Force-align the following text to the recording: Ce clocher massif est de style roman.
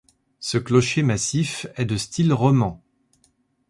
Ce 0.39 0.57
clocher 0.57 1.03
massif 1.03 1.67
est 1.77 1.85
de 1.85 1.95
style 1.95 2.33
roman. 2.33 2.81